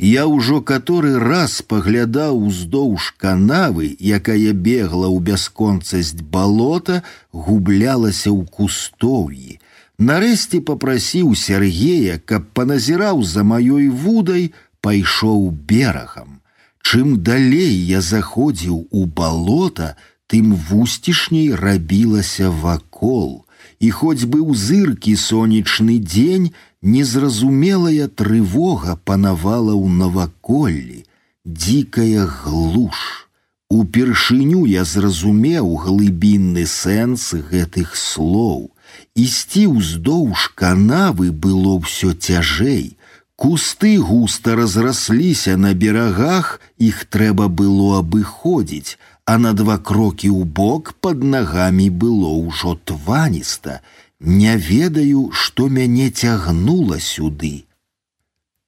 [0.00, 9.60] Я ўжо каторы раз паглядаў уздоўж канавы, якая бегла ў бясконцасць балота, гублялася ў кустоўі.
[10.00, 16.40] Нарэшце попрасіў Сергея, каб паназіраў за маёй вудай, пайшоў берагам.
[16.80, 23.44] Чым далей я заходзіў у балота, тым вусцішняй рабілася вакол,
[23.80, 26.50] і хоць быў зыркі сонечны дзень,
[26.82, 31.04] незразумелая трывога панавала ў наваколлі.
[31.44, 33.26] дзікая глуш.
[33.70, 38.70] Упершыню я зразумеў глыбінны сэнс гэтых слоў.
[39.14, 42.96] Ісці ўздоўж канавы было ўсё цяжэй.
[43.36, 50.94] Кусты густа разрасліся на берагах, іх трэба было абыходзіць, а на два крокі ў бок
[51.00, 53.80] под нагамі было ўжо тваніста.
[54.20, 57.64] Не ведаю, што мяне цягнула сюды.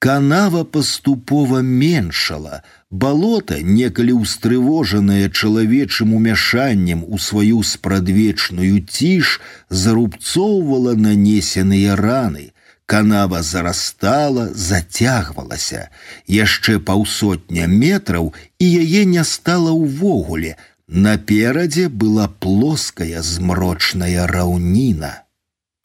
[0.03, 9.39] Канава паступова меншала, балота, некалі ўстрывожанае чалавечым умяшаннем у сваю спрадвечную ціш,
[9.71, 12.51] зарубцоўвала нанесеныя раны.
[12.88, 15.90] Канава зарастала, зацягвалася.
[16.32, 18.32] Яшчэ паўсотня метраў,
[18.64, 20.56] і яе не стала ўвогуле.
[20.88, 25.28] Наперадзе была плоская змрочная раўніна.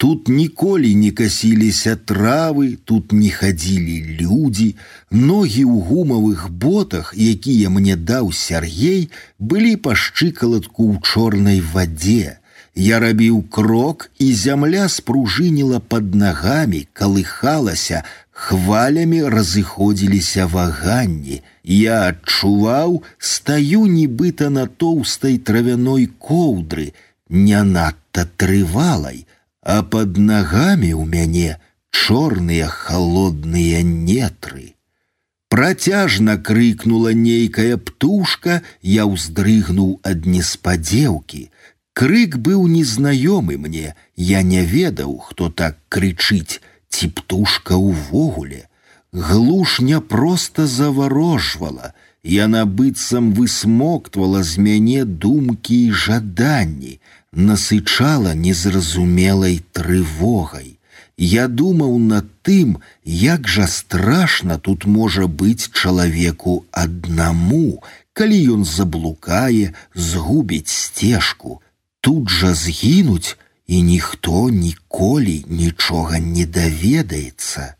[0.03, 4.69] Тут ніколі не касіліся травы, тут не хадзілі людзі,
[5.11, 12.39] ногі ў гумавых ботах, якія мне даў Сергей, былі па шчыкалатку ў чорнай вадзе.
[12.74, 21.42] Я рабіў крок, і зямля спружыніла под нагамі, калыхалася, хвалямі разыходзіліся ваганні.
[21.64, 26.92] Я адчуваў, стаю нібыта на тоўстай травяной коўдры,
[27.28, 29.26] не надта трывалай,
[29.62, 31.58] а под ногами у мяне
[31.90, 34.74] чорныя холодныя нетры.
[35.48, 41.48] Працяжна крыкнула нейкая птушка, я ўздрыгнуў ад неспадзеўкі.
[41.98, 48.60] Крык быў незнаёмы мне, я не ведаў, хто так крычыць, ці птушка ўвогуле.
[49.10, 57.00] Глушня проста заварожвала, яна быццам высмоктвала з мяне думкі і жаданні,
[57.32, 60.78] насычала незразумелай трывогай.
[61.18, 69.74] Я думаў над тым, як жа страшна тут можа быць чалавеку аднаму, калі ён заблукае,
[69.94, 71.58] згубіць сцежку,
[72.02, 73.36] тут жа згінуць,
[73.68, 77.74] і ніхто ніколі нічога не даведаецца.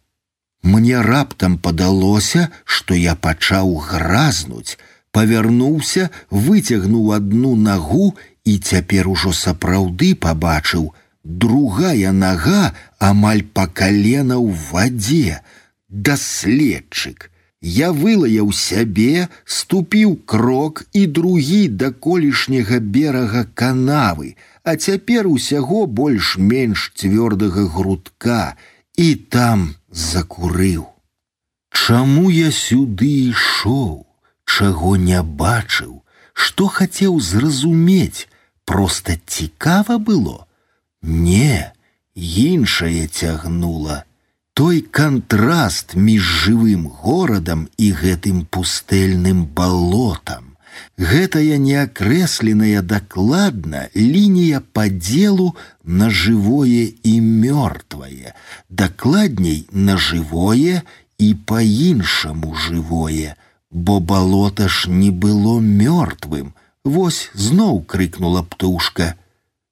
[0.62, 4.76] Мне раптам падалося, што я пачаў гразнуць,
[5.16, 8.12] павярнуўся, выцягнуў адну нагу
[8.44, 10.92] і цяпер ужо сапраўды пабачыў,
[11.24, 15.40] другая нага амаль па калена ў вадзе,
[15.88, 17.30] даследчык.
[17.62, 26.92] Я вылаяў сябе, ступіў крок і другі да колішняга берага канавы, а цяпер усяго больш-менш
[26.94, 28.54] цвёрдага грудка
[28.94, 30.87] і там закурыў.
[31.74, 34.06] Чаму я сюды ішоў,
[34.44, 38.28] чаго не бачыў, што хацеў зразумець,
[38.64, 40.46] просто цікава было?
[41.02, 41.72] Не,
[42.14, 44.04] іншае цягнула.
[44.54, 50.44] Той кантраст між жывым горадам і гэтым пустэльным балотам.
[50.98, 58.34] Гэтая неакрэсленая дакладна лінія падзелу на жывое і мёртвае,
[58.68, 60.82] дакладней на жывое
[61.18, 63.34] і па-іншаму жывое,
[63.70, 66.54] бо балота ж не было мёртвым,
[66.88, 69.14] Вось зноў крыкнула птушка.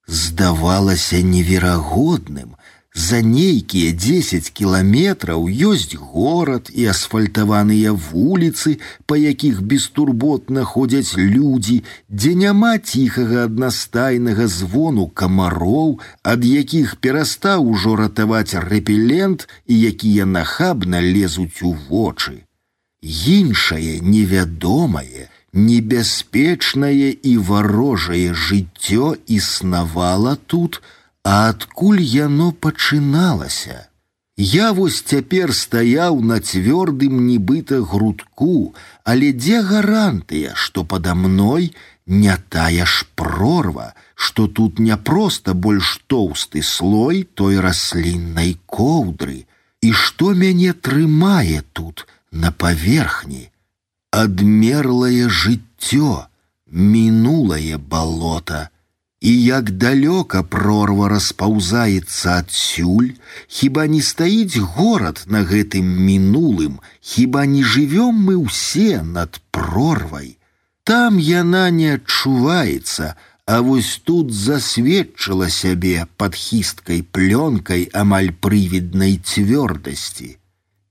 [0.07, 2.55] Здавалася неверагодным.
[2.97, 8.73] За нейкія дзесяць кіламетраў ёсць горад і асфальтаваныя вуліцы,
[9.05, 11.77] па якіх бестурботна ходзяць людзі,
[12.09, 15.93] дзе няма ціхага аднастайнага звону камароў,
[16.33, 22.35] ад якіх перастаў ужо ратаваць рэпелент і якія нахабна лезуць у вочы.
[23.37, 30.81] Іншае невядомае, небяспечнае і варожае жыццё існавала тут,
[31.23, 33.87] а адкуль яно пачыналася.
[34.37, 41.73] Я вось цяпер стаяў на цвёрдым нібыта грудку, але дзе гарантыя, што пада мной
[42.05, 49.43] не тая ж прорва, што тут не проста больш тоўсты слой той расліннай коўдры,
[49.81, 53.49] і што мяне трымае тут на паверхні
[54.11, 56.27] адмерлае жыццё,
[56.67, 58.69] мінулае балота,
[59.21, 63.09] і як далёка прорва распаўзаецца адсюль,
[63.47, 70.37] хіба не стаіць горад на гэтым мінулым, хіба не жывём мы ўсе над прорвай.
[70.83, 73.15] Там яна не адчуваецца,
[73.47, 80.37] а вось тут засведчыла сябе пад хісткай плёнкай амаль прывіднай цвёрдасці.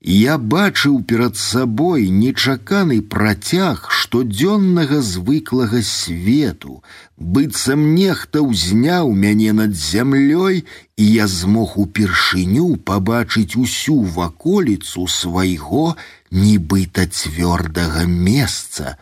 [0.09, 6.85] Я бачыў перад сабой нечаканы працяг штодзённага звыклага свету,
[7.19, 10.63] быццам нехта ўзняў мяне над зямлёй,
[10.97, 15.97] і я змог упершыню пабачыць усю ваколіцу свайго
[16.31, 18.95] нібыта цвёрдага месца.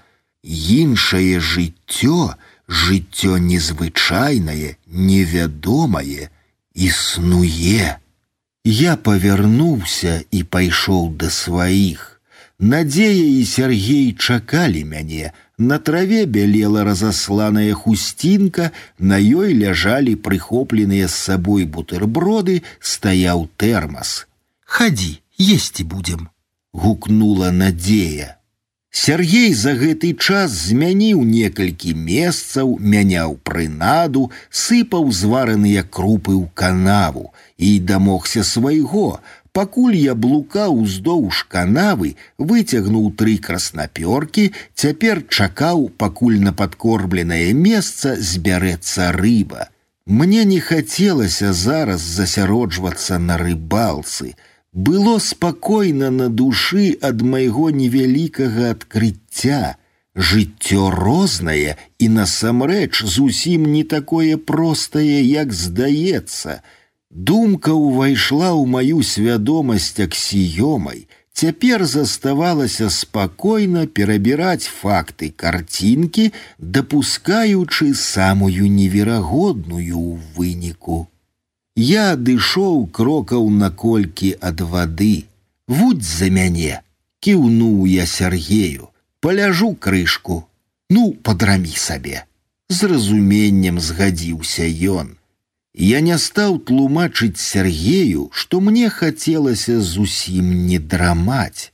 [0.42, 2.32] Іншае жыццё,
[2.66, 6.30] жыццё незвычайнае, невядомае,
[6.72, 8.00] існуе.
[8.68, 12.14] Я павярнуўся і пайшоў да сваіх.
[12.58, 15.32] Надзея і Сергей чакалі мяне.
[15.58, 24.26] На траве бялела разасланая хусцінка, на ёй ляжалі прыхопленыя з сабой бутэрброды, стаяў тэрмас.
[24.64, 26.28] Хадзі, есці будзем,
[26.72, 28.37] гукнула надзея.
[29.04, 34.22] Сергей за гэты час змяніў некалькі месцаў, мяняў прынаду,
[34.60, 37.24] сыпаў звараныя крупы ў канаву
[37.58, 39.18] і дамогся свайго.
[39.52, 49.12] Пакуль я блукаў уздоўж канавы, выцягнуў тры краснапёркі, цяпер чакаў, пакуль на падкорбленае месца збярэцца
[49.20, 49.68] рыба.
[50.06, 59.76] Мне не хацелася зараз засяроджвацца на рыбалцы – было спакойна на душы ад майго невялікага адкрыцця.
[60.14, 66.62] Жыццё рознае і насамрэч зусім не такое простае, як здаецца.
[67.10, 71.06] Думка ўвайшла ў маю свядомасць аксіёмай.
[71.34, 81.10] Цяпер заставалася спакойна перабіраць факты карцінкі, дапускаючы самую неверагодную ў выніку.
[81.78, 85.26] Я адышоў крокаў наколькі ад вады.
[85.66, 86.82] Вудь за мяне,
[87.20, 90.46] кіўнуў я Сергею, паляжу крышку,
[90.90, 92.24] ну, падрамі сабе.
[92.68, 95.16] З разуменнем згадзіўся ён.
[95.74, 101.72] Я не стаў тлумачыць Сергею, што мне хацелася зусім не драмаць.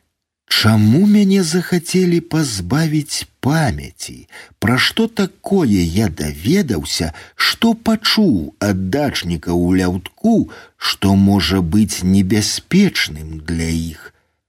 [0.61, 4.17] Чаму мяне захацелі пазбавіць памяці,
[4.65, 8.35] Пра што такое я даведаўся, што пачуў
[8.67, 10.35] ад дачніка ў ляўтку,
[10.77, 14.03] што можа быць небяспечным для іх.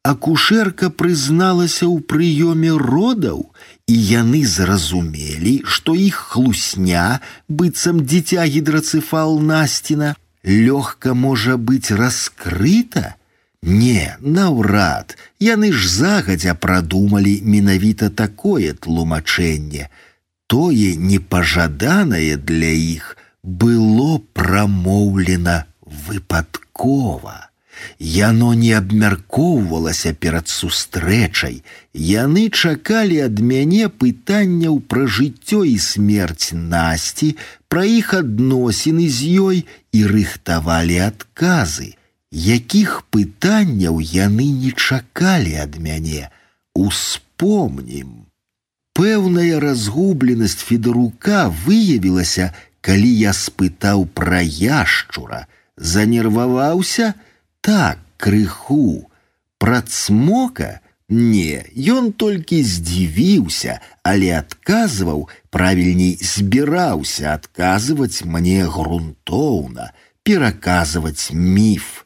[0.03, 3.47] Акушэрка прызналася ў прыёме родаў,
[3.88, 7.07] і яны зразумелі, што іх хлусня,
[7.47, 10.12] быццам дзіця гідрацыфал насціна,
[10.43, 13.16] лёгка можа быць раскрыта,
[13.66, 19.89] Не, наўрад, яны ж загадзя прадумалі менавіта такое тлумачэнне.
[20.47, 27.51] Тое непажаданае для іх было прамоўлена выпадкова.
[27.99, 31.62] Яно не абмяркоўвалася перад сустрэчай.
[31.93, 37.38] Яны чакалі ад мяне пытанняў пра жыццё і смерць насці,
[37.70, 41.93] пра іх адносіны з ёй і рыхтавалі адказы
[42.32, 46.30] якіх пытанняў яны не чакалі ад мяне
[46.74, 48.12] успомнім
[48.95, 52.51] пэўная разгубленасць федарука выявілася
[52.82, 55.45] калі я спытаў пра яшчура
[55.78, 57.14] занерваваўся
[57.62, 59.07] так крыху
[59.57, 60.80] пра цмока
[61.12, 63.80] не ён толькі здзівіўся
[64.12, 69.91] але адказваў правільней збіраўся адказваць мне грунтоўна
[70.24, 72.05] пераказваць міф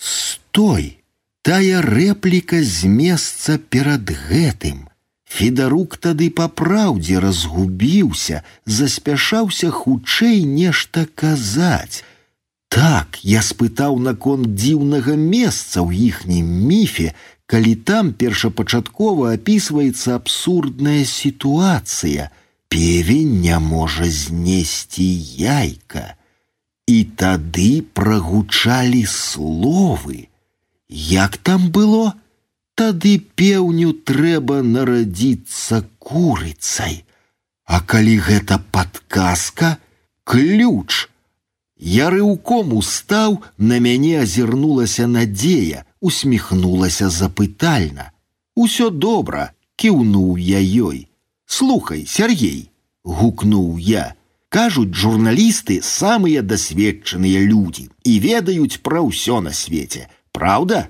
[0.00, 0.96] Стой!
[1.42, 4.88] Тая рэпліка з месца перад гэтым.
[5.30, 12.04] Федарук тады па праўдзе разгубіўся, заспяшаўся хутчэй нешта казаць.
[12.68, 17.14] Так, я спытаў наконт дзіўнага месца ў іхнім міфе,
[17.46, 22.30] калі там першапачаткова апісваецца абсурдная сітуацыя.
[22.68, 25.08] Певень не можа знесці
[25.40, 26.19] яйка.
[26.89, 30.27] І тады прагучалі словы.
[30.89, 32.13] Як там было,
[32.75, 37.03] Тады пеўню трэба нарадзіцца курыцай.
[37.63, 39.77] А калі гэта падказка,
[40.27, 41.07] ключ.
[41.79, 48.11] Я рыўком устаў, на мяне азірнулася надзея, усміхнулася запытальна.
[48.55, 51.07] Усё добра, кіўнуў я ёй.
[51.47, 52.71] Слухай, Сергей,
[53.03, 54.15] гукнуў я,
[54.49, 60.07] Кажуць, журналісты самыя дасведчаныя людзі і ведаюць пра ўсё на свеце.
[60.31, 60.87] Праўда?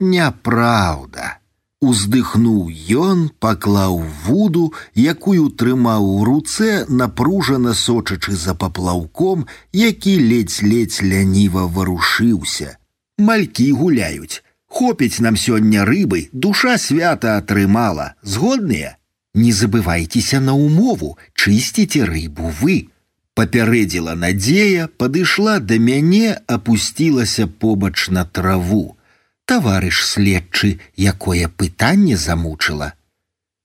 [0.00, 1.38] Няправда.
[1.84, 11.66] Уздыхнуў ён, паклаў вуду, якую трымаў у руцэ, напружана сочачы за паплаўком, які ледзь-ледзь ляніва
[11.68, 12.78] варушыўся.
[13.18, 14.40] Малькі гуляюць.
[14.66, 18.96] Хопіць нам сёння рыбы, душа свята атрымала, згодныя.
[19.33, 22.89] Не забывайцеся на умову, чысціце рыбу вы.
[23.35, 28.97] Папярэдзіла надзея, падышла да мяне, апусцілася побач на траву.
[29.45, 32.93] Таварыш следчы, якое пытанне замучыла.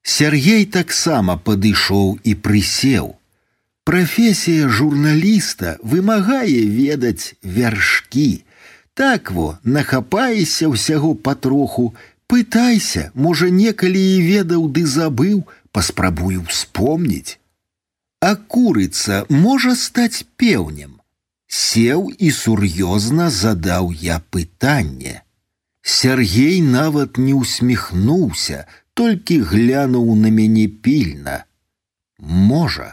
[0.05, 3.17] Сергей таксама падышоў і прысеў.
[3.85, 8.45] Прафесія журналіста вымагае ведаць вяршкі.
[8.95, 11.95] Так во, нахапаешся ўсяго патроху,
[12.30, 17.40] Пытайся, можа, некалі і ведаў ды забыў, паспрабую вспомніць.
[18.22, 21.00] А курыца можа стаць пеўнем.
[21.48, 25.24] Сеў і сур'ёзна задаў я пытанне.
[25.82, 31.46] Сяргей нават не усміхнуўся, толькі глянуў на мяне пільна.
[32.20, 32.90] Можа,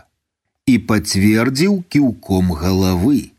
[0.67, 3.33] і пацвердзіў кіўком галавы,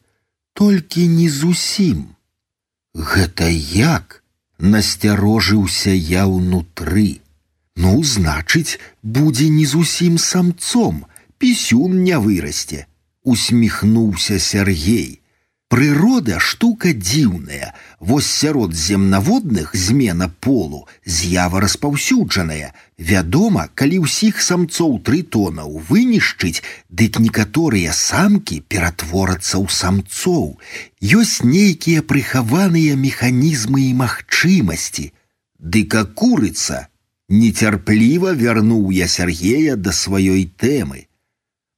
[0.54, 2.06] толькі не зусім.
[2.94, 4.21] Гэта як?
[4.62, 7.22] насцярожыўся я ўнутры.
[7.76, 11.06] Ну, значыць, будзе не зусім самцом,
[11.38, 12.86] пісюн не вырасце,
[13.24, 15.21] усміхнуўся Сергей.
[15.72, 22.72] Прырода штука дзіўная, вось сярод земнаводных змена полу з'ява распаўсюджаная.
[22.98, 30.56] Вядома, калі ўсіх самцоў трытонаў вынішчыць, дык некаторыя самкі ператворацца ў самцоў.
[31.04, 35.12] Ёсць нейкія прыхаваныя механізмы і магчымасці.
[35.60, 36.88] Дыка курыца,
[37.28, 41.12] нецярпліва вярнуў я Сергея да сваёй тэмы.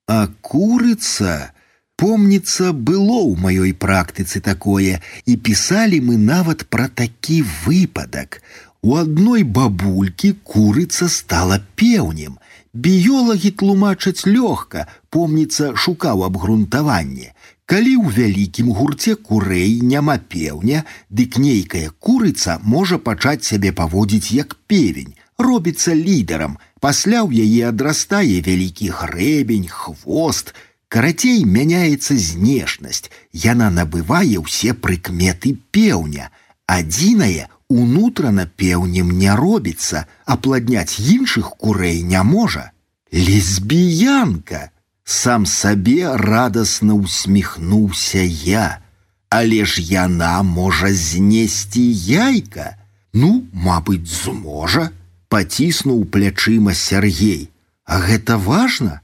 [0.05, 1.57] А курыца,
[1.99, 8.41] Помніцца, было ў маёй практыцы такое, і пісалі мы нават пра такі выпадак.
[8.81, 12.39] У адной бабулькі курыца стала пеўнем.
[12.71, 17.33] Біёлагі тлумачаць лёгка, помніцца, шукаў абгрунтаванне.
[17.69, 24.55] Калі ў вялікім гурце курэй няма пеўня, дык нейкая курыца можа пачаць сябе паводзіць як
[24.71, 30.55] певень, робіцца лідарам, пасля ў яе адрастае вялікі грэбень, хвост,
[30.93, 36.31] Карацей мяняецца знешнасць, яна набывае ўсе прыкметы пеўня.
[36.65, 42.71] Адзінае унутрана пеўнем не робіцца, апладняць іншых курэй не можа.
[43.13, 44.69] Лесбіянка!
[45.05, 48.81] Сам сабе радасна усміхнуўся я.
[49.29, 52.77] Але ж яна можа знесці яйка.
[53.13, 54.89] Ну, мабыць, зможа,
[55.29, 57.49] паціснуў плячыма Сергей.
[57.85, 59.01] А гэта важна?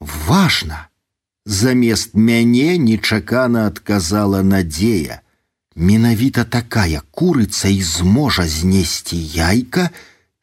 [0.00, 0.87] Важна.
[1.46, 5.20] Замест мяне нечакана адказала надзея.
[5.76, 9.90] Менавіта такая курыца і зможа знесці яйка,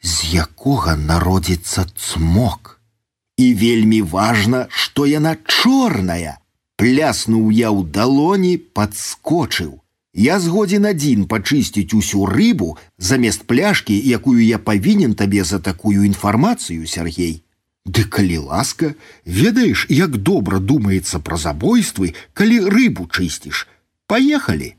[0.03, 2.79] з якога народзіцца цмок.
[3.37, 6.37] І вельмі важна, што яна чорная.
[6.77, 9.81] Пляснуў я ў далоні, падскочыў.
[10.13, 16.85] Я згодзін адзін пачысціць усю рыбу замест пляшкі, якую я павінен табе за такую інфармацыю,
[16.85, 17.41] Сергей.
[17.85, 18.93] Ды калі ласка,
[19.25, 23.67] ведаеш, як добра думаецца пра забойствы, калі рыбу чысціш.
[24.07, 24.75] Паехалі.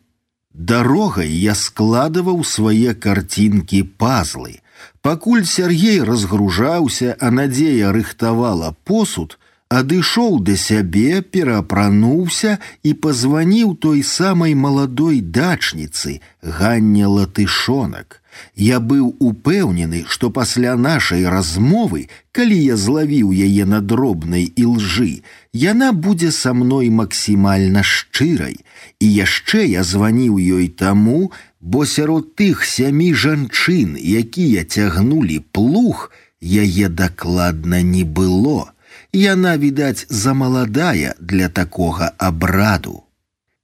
[0.55, 4.61] Дарогай я складываў свае карцінкі пазлы.
[5.01, 9.38] Пакуль Сергей разгружаўся, а надзея рыхтавала посуд,
[9.68, 18.20] адышоў да сябе, перапрануўся і пазваніў той самай маладой дачніцы, ганне латышонак.
[18.55, 25.23] Я быў упэўнены, што пасля нашай размовы, калі я злавіў яе на дробнай і лжы,
[25.53, 28.57] яна будзе са мной максімальна шчырай.
[28.99, 31.31] І яшчэ я званіў ёй таму,
[31.61, 36.11] бо сярод тых сямі жанчын, якія цягнулі плуг,
[36.41, 38.71] яе дакладна не было.
[39.13, 43.07] Яна, відаць, замаладая для такога абраду.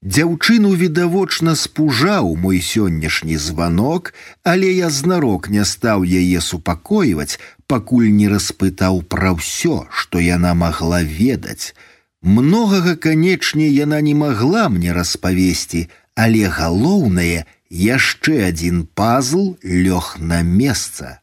[0.04, 7.40] Дзяўчыну відавочна спужаў мой сённяшні званок, але я знарок не стаў яе супакойваць,
[7.72, 11.72] пакуль не распытаў пра ўсё, што яна магла ведаць.
[12.20, 15.88] Многага, канечне, яна не магла мне распавесці,
[16.20, 21.23] але галоўнае, яшчэ адзін пазл лёг на месца.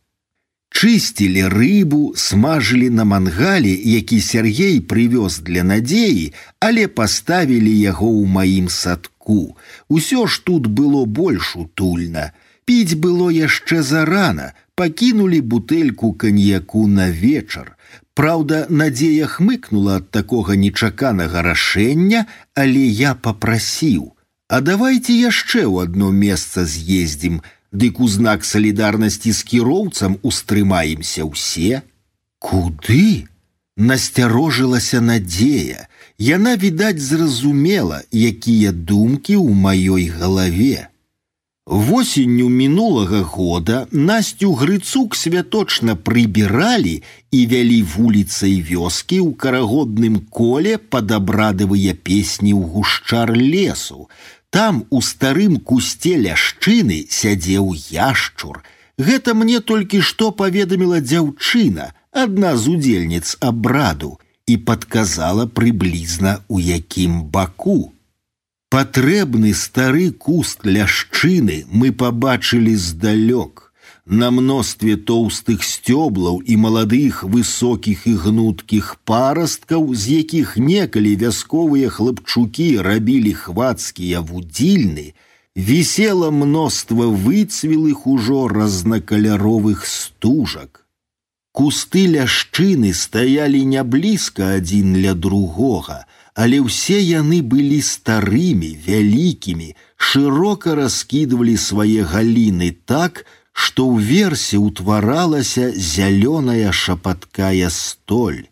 [0.76, 8.68] Чысцілі рыбу, смажылі на мангале, які Сергей прывёз для надзеі, але паставілі яго ў маім
[8.70, 9.56] садку.
[9.88, 12.34] Усё ж тут было больш утульна.
[12.66, 17.78] Піць было яшчэ зарана, пакінулі бутэльку каньяку на вечар.
[18.14, 26.12] Праўда, надзея хмыкнула ад такога нечаканага рашэння, але я попрасіў: « А давайте яшчэ ў одно
[26.12, 27.42] месца з'ездзім,
[27.72, 31.82] Дык у знак салідарнасці з кіроўцам устрымаемся ўсе.
[32.40, 33.28] Куды?
[33.76, 35.88] Насцярожылася надзея.
[36.18, 40.88] Яна, відаць, зразумела, якія думкі ў маёй галаве.
[41.71, 46.95] Восенню мінулага года Насцю Грыцук святочна прыбіралі
[47.31, 54.11] і вялі вуліцай вёскі ў карагодным коле пад абрадавыя песні ў гушчар лесу,
[54.51, 58.67] там у старым кусте ляшчыны сядзеў яшчур.
[58.99, 64.19] Гэта мне толькі што паведаміла дзяўчына, адна з удзельніц абраду
[64.51, 67.95] і падказала прыблізна у якім баку.
[68.76, 73.66] Патрэбны стары куст ляшчыны мы пабачылі здалёк.
[74.06, 82.68] на мностве тоўстых сцёблаў і маладых высокіх і гнуткіх парасткаў, з якіх некалі вясковыя хлапчукі
[82.86, 85.14] рабілі хвацкія вудзільны,
[85.58, 90.86] вісела мноства выцвілых ужо разнакаляровых стужак.
[91.52, 96.06] Кусты ляшчыны стаялі не блізка адзін ля другога,
[96.40, 103.24] але ўсе яны былі старымі, вялікімі, шырока раскідвалі свае галіны так,
[103.56, 108.44] што ўверсе ўтваралася зялёная шапаткая столь.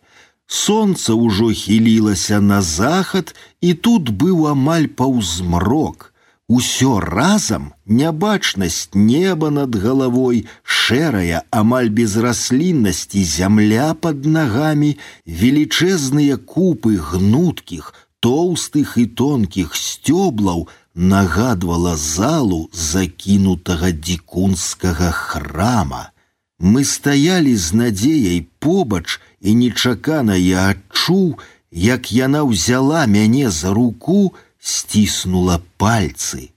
[0.47, 6.13] Сонца ўжо хілілася на захад, і тут быў амаль паўзмрок.
[6.49, 14.91] Усё разам нябачнасць неба над галавой, шэрая, амаль без расліннасці зямля под нагамі,
[15.25, 26.11] велічэзныя купы гнуткіх, тоўстых і тонкіх сцёблаў нагадвала залу закінутага дзікунскага храма.
[26.59, 31.39] Мы стаялі з надзеяй побач, і нечакана я адчуў,
[31.71, 36.51] як яна ўзяла мяне за руку, стиснула пальцы.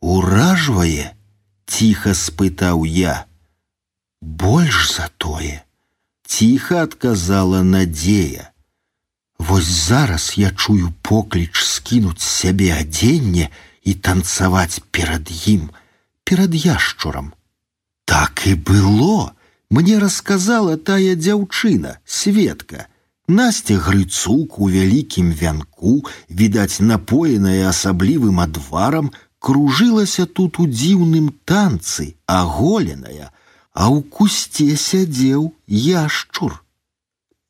[0.00, 3.26] «Уражвае?» — тихо спытаў я.
[4.20, 8.52] «Больш за тое!» — тихо отказала Надея.
[9.38, 13.50] «Вось зараз я чую покліч скінуць сябе адзенне
[13.82, 15.70] і танцаваць перад ім,
[16.24, 17.32] перад яшчурам.
[18.04, 19.32] Так і было,
[19.70, 22.92] мне рассказала тая дзяўчына, Светка —
[23.27, 29.11] Настя Грыцук у вялікім вянку, відаць, напоеная асаблівым адварам,
[29.43, 33.27] кружылася тут у дзіўным танцы, аголеная,
[33.75, 36.55] а ў кусце сядзеў яшчур.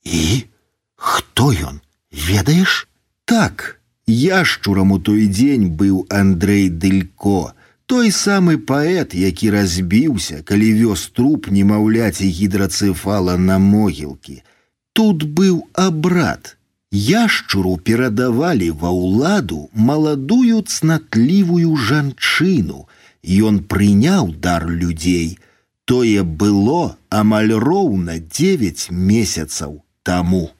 [0.01, 0.49] І
[0.97, 1.77] хто ён,
[2.09, 2.89] ведаеш?
[3.29, 3.77] Так,
[4.09, 7.53] яшчурам у той дзень быў Андрей Дылько,
[7.85, 14.41] той самы паэт, які разбіўся, калі вёз труп немаўляці гідрацэфала на могілкі–
[14.96, 16.56] Тут быў абрад.
[16.92, 22.84] Яшчуру перадавалі ва ўладу маладую цнатлівую жанчыну.
[23.22, 25.38] Ён прыняў дар людзей.
[25.84, 30.50] Тое было амаль роўна девять месяцаў таму.